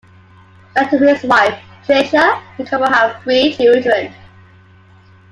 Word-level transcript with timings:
Married 0.75 0.89
to 0.89 0.97
his 0.97 1.23
wife 1.25 1.61
Tricia, 1.85 2.41
the 2.57 2.65
couple 2.65 2.89
have 2.89 3.21
three 3.21 3.53
children. 3.55 4.11